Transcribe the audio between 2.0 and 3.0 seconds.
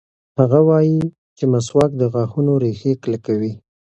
غاښونو ریښې